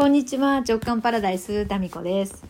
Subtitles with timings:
[0.00, 2.42] こんにちは、直感パラダイス、ダミコです。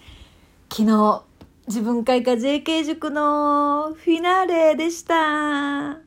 [0.72, 1.24] 昨日、
[1.66, 5.14] 自分会科 JK 塾のフィナーレでした。
[5.16, 5.98] は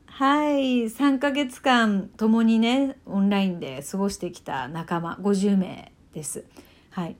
[0.48, 6.46] い、3ヶ月間共にね、オンラインで過ごしてきた仲間50名です。
[6.88, 7.16] はい。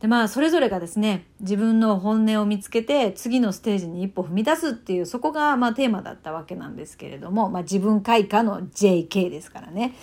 [0.00, 9.94] でまあそれぞれがですね自分の本音を見つけて次のステージに一歩踏み出すっていうそこがまあテーマだったわけなんですけれども、まあ、自分開花の JK ですからね。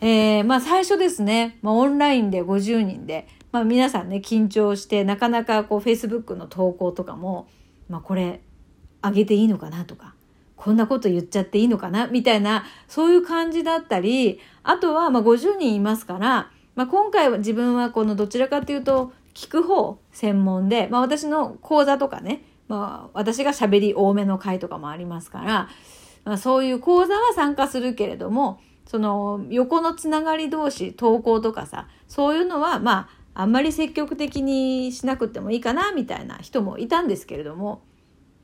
[0.00, 7.48] えー、まあ最初ですね、まあ、オンラインで50人で、まあ、皆さんね緊張してなかなかこう Facebook の投稿とかも、
[7.88, 8.40] まあ、これ
[9.02, 10.14] 上げていいのかなとか
[10.56, 25.68] こんなこと言っちゃっていいのかなみたいなそういう感じだったりあとはまあ50人いますからまあ、今回は自分はこのどちらかというと聞く方専門で、まあ、私の講座とかね、まあ、私が喋り多めの回とかもありますから、
[26.24, 37.82] まあ、そういう講座は参加するけれどもその横のつながり同士投稿とかさそういうのはまああんまり積極的にしなくてもいいかなみたいな人もいたんですけれども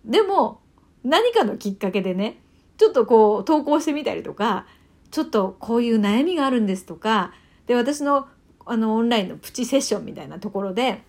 [0.04, 0.60] でも
[1.04, 2.40] 何かのきっかけでね
[2.76, 4.66] ちょっとこう投稿してみたりとか
[5.10, 7.32] ちょっとこういう悩みがあるんですとか
[7.66, 8.28] で私の
[8.64, 11.02] あのオンラインのプチセッションみたいなところで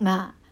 [0.00, 0.42] まあ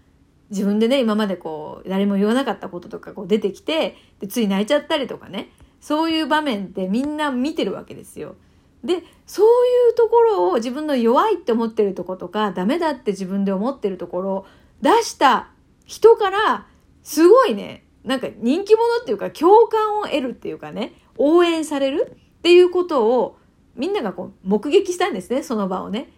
[0.50, 5.48] 自分でね今までこう誰も言わなかったこととかこう出てきてでつい泣いちゃったりとかね
[5.80, 8.36] そういう場面ってみんな見てるわけですよ。
[8.84, 14.46] でそういうところを自分の弱いって思ってるとことかダメだって自分で思ってるところを
[14.80, 15.50] 出した
[15.84, 16.66] 人から
[17.02, 23.38] すごいねなんか人気者っていうか共感を得るっていうかね応援されるっていうことを
[23.74, 26.08] みんながこう目撃したんですねその場をね。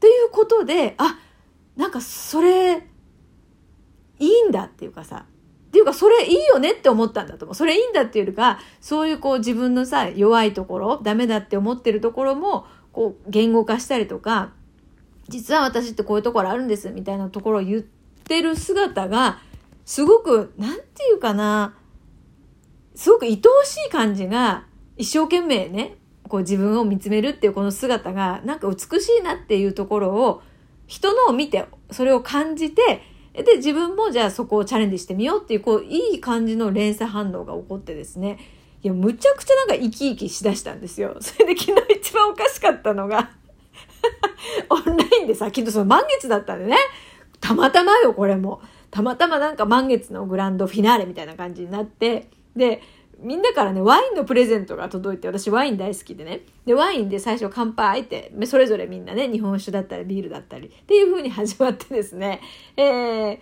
[0.00, 1.18] ということであ
[1.76, 2.86] なんかそれ
[4.18, 5.26] いいんだっていうかさ
[5.70, 7.54] っていうかそれいいよねって思ったんだと思う。
[7.54, 14.50] それいいんだっていうかそういうこう自分のさ弱いところダメだって思ってるところもこう言語化したりとか
[15.28, 19.38] 実は私ってこういうところあるんですみたいなところを言ってる姿が
[19.84, 21.76] すごくなんていうかな
[22.96, 24.64] すごく愛おしい感じが
[24.96, 25.96] 一生懸命ね
[26.28, 30.42] こう自分を見つめるっていうこの姿がなんか美しいなっていうところを
[30.86, 33.02] 人のを見てそれを感じて
[33.32, 38.38] で自分もじゃあそこをチャレンジしてみようっていうこういい感じの連鎖反応が起こってですね。
[38.82, 41.16] いやむちゃくちゃなんか生き生きしだしたんですよ。
[41.20, 43.30] それで昨日一番おかしかったのが。
[44.70, 46.76] オンラインでさ昨日その満月だったんでね。
[47.40, 48.60] たまたまよこれも。
[48.90, 52.30] たまたまなんか満月のグランドフィナーレみたいな感じになって。
[52.56, 52.82] で
[53.22, 56.40] みんなからね、ワインのプレゼントが届いて、私ワイン大好きでね。
[56.64, 62.40] で、ワインで最初乾杯って、それぞれみんなね、日本酒だったりビールだったりっていう風に始まってですね、
[62.76, 63.38] えー、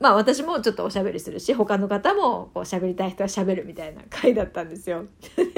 [0.00, 5.06] まあ私もちょっとおしゃべりするし、他の方もこう喋りたい人は喋るみたいな回だったんですよ。
[5.36, 5.52] でね、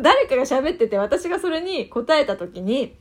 [0.00, 2.94] 誰かが喋ってて、私がそれに答えた時に、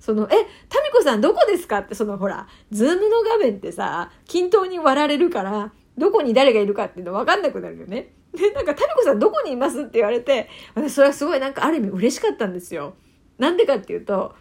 [0.00, 0.28] その、え、
[0.68, 8.12] タミコさんどこですかって、そのほら、ズームの画面ってさ、均等に割られるから、どこに誰がいるかっていうの分かんなくなるよね。
[8.34, 12.94] で、なんか、タミコさんどこにいますって言われて、私それはすごいなんかある意味嬉しかったんですよ。
[13.38, 14.34] なんでかっていうと、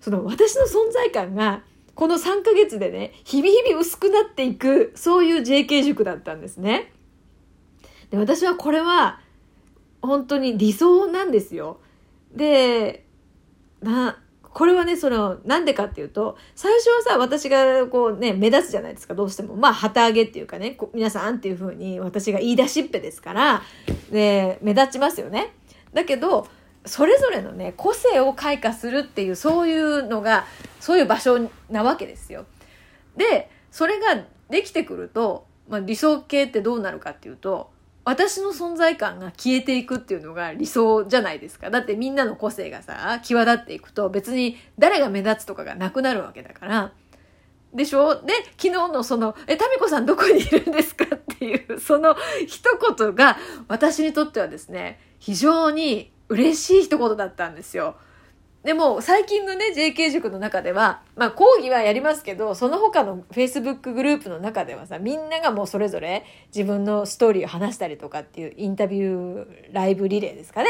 [0.00, 1.62] その私の存在感が、
[1.94, 6.92] この3ヶ月でね、日々日々薄くなっていく、そういう JK 塾だったんですね。
[8.10, 9.20] で、私はこれは、
[10.02, 11.80] 本当に理想なんですよ。
[12.34, 13.06] で、
[13.80, 14.22] な、
[14.54, 19.56] これはね、その、なんでかっていうと、最初はさ、私がこうね、目立つじゃないですか、どうしても。
[19.56, 23.62] まあ、旗揚げっていうかね、皆さんっていう風に私が言い出しっぺですから、
[24.10, 25.54] で、目立ちますよね。
[25.94, 26.46] だけど、
[26.84, 30.44] それぞれのね、個性を開花するっていう、そういうのが、
[30.80, 31.38] そういう場所
[31.70, 32.44] なわけですよ。
[33.16, 37.70] で、それができてくると、まあ、理想系ってどうなるかっていうと、
[38.04, 41.70] 私の存在感が消えていくっていうのが理想じゃないですか。
[41.70, 46.92] だってみんなの個性がさ、際立っていくと別に誰が目立つとかがなくなるわけだから。
[47.72, 48.16] でしょ？
[48.22, 57.96] で、昨日のその、え、タミコさんどこにいるんですかっていう、 その一言が私にとってはですね、非常に嬉しい一言だったんですよ。
[58.64, 70.68] でも最近のね JK 塾の中では、まあ講義はやりますけど、その他の Facebook グループの中ではさ、みんながもうそれぞれ自分のストーリーを話したりとかっていうインタビューライブリレーですかね、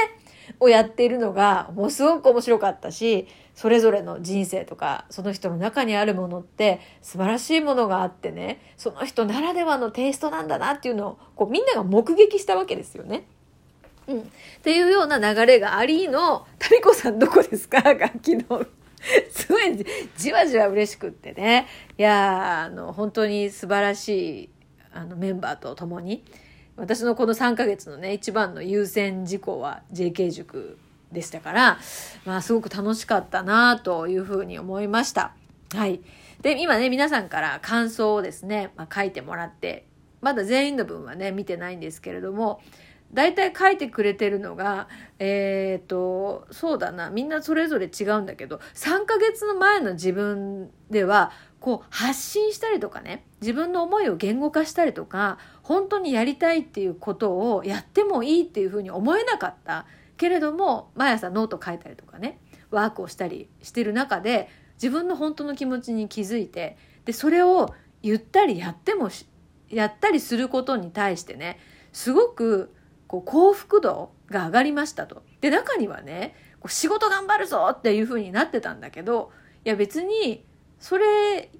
[0.59, 13.27] をやっているのがもうすごく面白かったし、それぞれの人生とか、その人の中にあるものって素晴らしいものがあってね、その人ならではのテイストなんだなっていうのをこうみんなが目撃したわけですよね。
[14.09, 14.21] うん。
[14.21, 14.25] っ
[14.63, 17.83] ていうような流れがありの、タミコさんどこですか？
[17.83, 18.45] が昨日。
[19.31, 19.85] すごい
[20.17, 21.67] じわじわ嬉しくってね。
[21.99, 24.49] いやあの、本当に素晴らしい、
[24.93, 26.25] あの、メンバーと共に、
[26.77, 30.79] 私のこの3ヶ月のね、一番の優先事項は JK 塾
[31.11, 31.79] でしたから、
[32.25, 35.35] まあすごく楽しかったなというふうに思いました。
[35.75, 36.01] はい。
[36.41, 39.87] で、今ね、皆さんから感想をですね、まあ、書いてもらって、
[40.21, 42.61] まだ全員の分はね、見てないんですけれども、
[43.13, 44.89] 大体書いてくれてるのが、
[45.19, 51.31] えっ、ー、と、そうだな、みんなそれぞれ違うんだけど、3ヶ月の前の自分では、
[51.61, 59.87] こう発信したりとかね、自分の思いを言語化したりとか、本当にやりたいっていうことをやってもいいっていうふうに思えなかった。
[60.17, 62.39] けれども、毎朝ノート書いたりとかね、
[62.71, 69.11] ワークをしたりしてる中で、自分の本当の気持ちに気づいて、で、それを言ったりやっても
[69.69, 71.59] やったりすることに対してね、
[71.93, 72.75] すごく
[73.13, 75.23] こう幸福度が上がりましたと。
[75.43, 79.31] で中にはねこう仕事頑張るぞっていう風になってたんだけど
[79.67, 80.47] いや別に
[80.79, 81.51] それ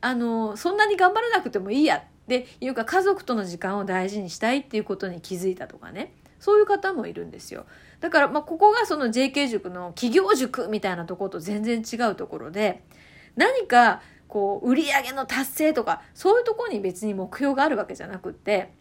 [0.00, 7.66] あのそんなに頑張らなくてもいいやっていうか家族との時間を大事にしたいっていうことに気づいたとかねそういう方もいるんですよ。
[7.98, 12.84] だから、まあ、ここがその JK 塾の企業塾みたいなところと全然違うところで
[13.34, 18.72] 何かこう売り上げの達成とかそういうところに別に目標があるわけじゃなくって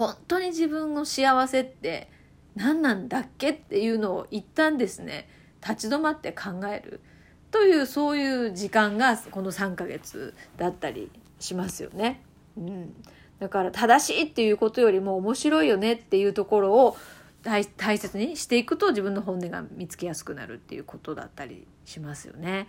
[0.00, 2.10] 本当に自分の幸せって
[2.56, 5.28] 何なんだっけっていうのを一旦ですね
[5.60, 7.02] 立ち止まって考える
[7.50, 12.22] というそういう時間がこの3ヶ月だったりしますよね。
[12.56, 12.94] うん、
[13.40, 16.96] だから正しいっていうことよりも面白いよねっていうところを
[17.42, 17.64] 大
[17.98, 22.68] 切にしていくと自分の本音が見つけやすくなるっていうことだったりしますよね。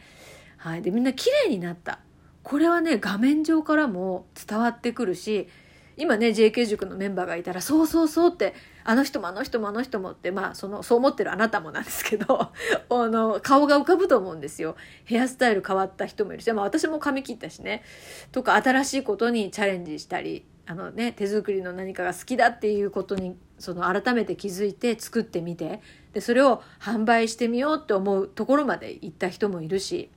[0.57, 1.99] はい、でみんな綺麗になった
[2.43, 5.47] これはね画面上からも伝わってくるし
[5.97, 8.53] 今ね JK 塾のメンバーがいたらそうそうそうって
[8.83, 12.51] あの人もあの人もあの人もってまあそのそう思ってるあなたもなんですけど
[12.89, 14.75] あの顔が浮かぶと思うんですよ。
[15.05, 17.83] ヘアスタイル変わった人もいるし、まあ、私も髪切ったしね。
[18.31, 25.81] とか新しいことにチャレンジしたりあのね手作りの何かが好きだっていうことにその改めて気づいて作ってみて。
[26.13, 30.09] でそれを販売してみようって思うところまで行った人もいるし。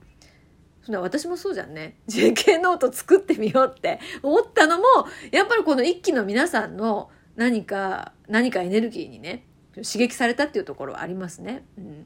[0.85, 1.97] そん私もそうじゃんね。
[2.07, 4.83] JK ノート作ってみようって思ったのも、
[5.31, 11.65] やっぱりこの一期の皆さんの何か、何かエネルギーにね、刺激されたっていうところはありますね。
[11.77, 12.05] うん。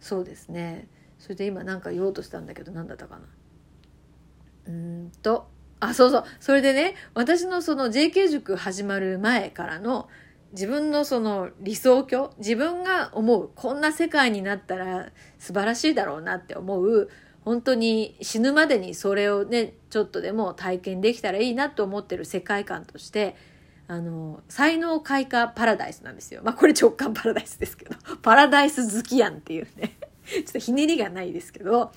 [0.00, 0.86] そうですね。
[1.18, 3.22] それで今なんか言おうとしたんだけど、何だったかな。
[4.68, 5.48] うんと、
[5.80, 6.24] あ、そうそう。
[6.38, 10.08] それでね、私のその JK 塾始まる前からの
[10.52, 17.10] 自分のその理想郷、自分が思う、こんな世界になったら素晴らしいだろうなって思う、
[17.44, 23.36] 本当に死ぬまでにそれをねちょっとでも体験できたらいいなと思ってる世界観として
[23.88, 26.40] あの才能開花パラダイスなんですよ。
[26.44, 27.94] まあこれ直感パラダイスですけど。
[28.22, 29.96] パラダイス好きやんっていうね。
[30.24, 31.92] ちょっとひねりがないですけど。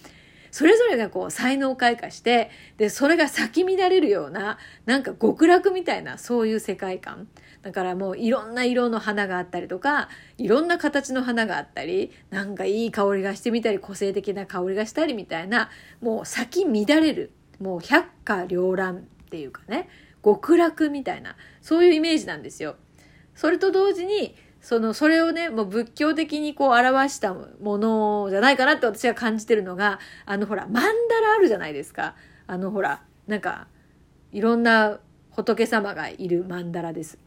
[0.55, 7.27] それぞれがこう才能開花してでそれが咲き乱れるようななんか極楽みたいなそういう世界観
[7.61, 10.07] だからもういろんな色の花があったりとか、
[10.37, 18.99] いろんな形の花があったり、なんかいい香りがしてみたり、個性的な香りがしたりみたいな、もう咲き乱れる、もう百花繚乱っ
[19.31, 19.89] ていうかね、
[20.23, 22.75] 極楽みたいな、そういうイメージなんですよ。
[23.33, 24.35] それと同時に、
[24.65, 32.15] その、それをね、もう仏教的にこう表したものじゃないかなって私が感じてるのが、あのほら、マンダラあるじゃないですか。
[32.47, 33.67] あのほら、なんか、
[34.31, 37.19] いろんな仏様がいるマンダラです。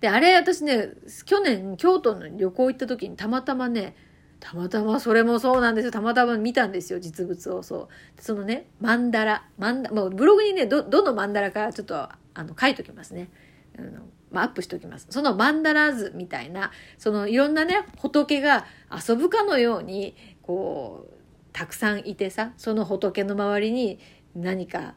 [0.00, 0.94] で、あれ私ね、
[1.24, 3.94] 去年京都の旅行行った時にたまたまね、
[4.40, 5.90] たまたまそれもそうなんですよ。
[5.92, 7.62] たまたま見たんですよ、実物を。
[7.62, 8.20] そう。
[8.20, 9.46] そのね、マンダラ。
[9.56, 13.30] マンダ、もうブログにね、ど、どのマンダラかちょっと、あの、書いときますね。
[13.78, 14.00] あの、
[14.34, 15.06] まあ、アップしておきます。
[15.08, 21.14] そのマンダラ図みたいな、そのいろんなね、仏が遊ぶかのように、こう、
[21.52, 24.00] たくさんいてさ、その仏の周りに
[24.34, 24.94] 何か、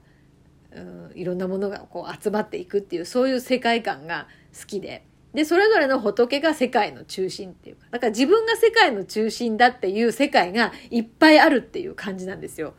[0.72, 4.27] うん、いろんなものがこう集まっていくっていう、そういう世界観が
[4.60, 5.06] 好きで。
[5.34, 12.74] で、それぞれの仏が世界の中心っていうか、だから自分が世界の中心だっていう世界がいっぱいあるっていう感じなんですよ。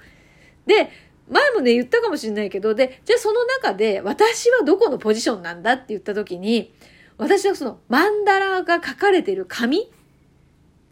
[0.67, 0.91] で、
[1.31, 6.73] 前もね、言ったかもしれないけど、で、じゃあその中で私はどこのポジションなんだって言った時に、
[7.17, 9.91] 私はそのマンダラが書かれてる紙？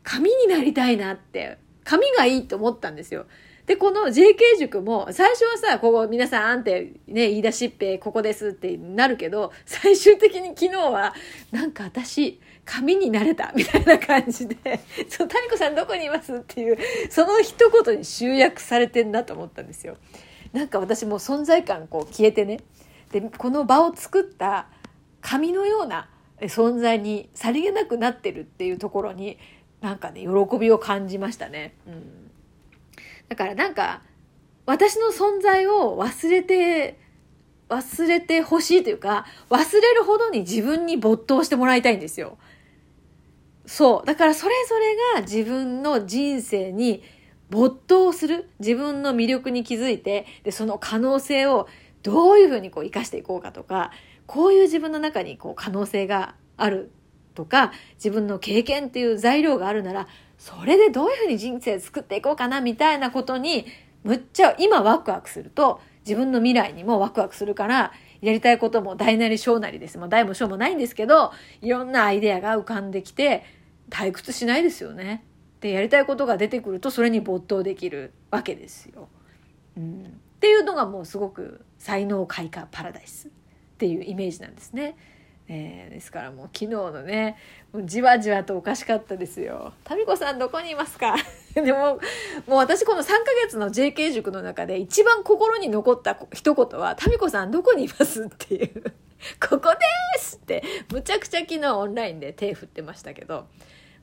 [0.02, 3.26] 紙になりたいなって、紙がいいと思ったんですよ。
[3.66, 11.14] で、この JK 塾も、最初はさ、ここ皆さんってね、言い出しっぺ、ここですってなるけど、最終的に昨日は、
[11.50, 14.56] なんか私、紙になれた、みたいな感じで、
[15.08, 16.78] そう、谷子さんどこにいますっていう、
[17.10, 19.96] その一言に集約されてんなと思ったんですよ。
[20.52, 22.60] なんか私も存在感こう消えてね。
[23.10, 24.68] で、この場を作った
[25.20, 26.08] 紙のような
[26.40, 29.38] 存在にさりげなくなってるっていうところに、
[29.80, 31.74] なんかね、喜びを感じましたね。
[31.88, 32.25] うん
[33.28, 34.02] だからなんか、
[34.66, 36.98] 私の存在を忘れて、
[37.68, 42.38] 忘れてほしいというか、忘れるほどに自分に没頭してもらいたいんですよ。
[43.66, 44.06] そう。
[44.06, 47.02] だからそれぞれが自分の人生に
[47.50, 48.48] 没頭する。
[48.58, 51.68] 自分の魅力に気づいて、で、その可能性を
[52.02, 53.90] どういうふうにこう生かしていこうかとか、
[54.26, 56.90] こういう自分の中にこう可能性がある
[57.34, 63.66] とか、自分の経験っていう材料があるなら、それでどういうふうに人生作っていこうかなみたいなことに、
[64.04, 69.98] むっちゃ今ワクワクすると、自分の未来にもワクワクするから、やりたいことも大なり小なりです。
[69.98, 73.44] もう大も小もないんですけど、いろんなアイデアが浮かんできて、
[73.90, 75.24] 退屈しないですよね。
[75.60, 79.08] で、やりたいことが出てくると、それに没頭できるわけですよ。
[79.76, 80.04] うん。
[80.36, 83.30] っていうのがもうすごく才能開花パラダイスっ
[83.78, 84.96] ていうイメージなんですね。
[85.48, 87.36] えー、ですからもう昨日のね
[87.72, 89.72] もうじわじわとおかしかったですよ。
[89.84, 91.14] タミコさんどこにいますか？
[91.54, 91.98] でもも
[92.48, 98.82] う私この3ヶ月の JK 塾の中で一番心に残った一言は「タミコさんどこにいます?」っていう
[99.48, 99.78] 「ここで
[100.18, 100.62] す!」って
[100.92, 103.46] むちゃくちゃ昨日オンラインで手振ってましたけど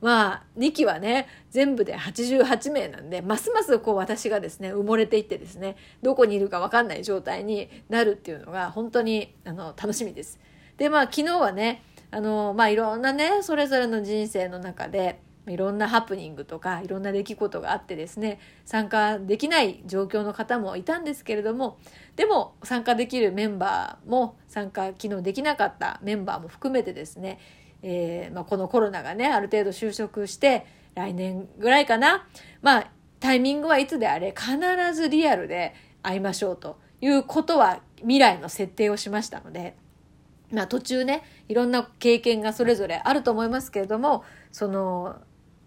[0.00, 10.38] まあ2期はね全部で88名なんでますますこう私がですね埋もれていってですねどこにいるか分かんない状態になるっていうのが本当にあの楽しみです。
[10.76, 21.78] でまあ昨日はねあのまあいろんなねそれぞれの人生の中でいろんなハプニングとかいろんな出来事があってですね参加できない状況の方もいたんですけれども
[22.16, 27.38] でも参加できるメンバーも参加昨日できなかったメンバーも含めてですね、
[27.82, 32.26] えーまあ、このコロナがねある程度就職して来年ぐらいかな
[32.62, 32.90] まあ
[33.20, 34.58] タイミングはいつであれ必
[34.94, 39.76] ずリアルで会いましょうということは未来の設定をしましたので。
[40.54, 45.16] まあ途中ねいろんな経験がそれぞれあると思いますけれどもその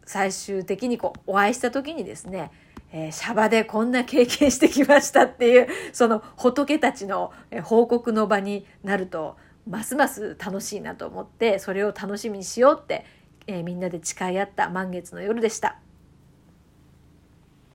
[0.06, 2.52] 最終的にこうお会いした時にですね、
[2.92, 9.38] えー、シャバでこんな経験してきましたっていうその仏たちの報告の場になると
[9.70, 13.06] ますます楽しいなと思ってそれを楽しみにしようって、
[13.48, 15.78] えー、みんなで誓い合った満月の夜でした。